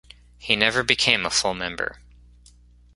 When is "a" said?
1.27-1.29